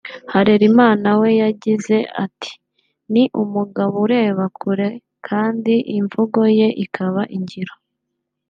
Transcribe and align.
Harerimana 0.33 1.09
we 1.21 1.29
yagize 1.43 1.97
ati 2.23 2.51
“Ni 3.13 3.23
umugabo 3.43 3.93
ureba 4.05 4.43
kure 4.59 4.87
kandi 5.27 5.73
imvugo 5.99 6.39
ye 6.59 6.67
ikaba 6.83 7.21
ingiro 7.37 7.73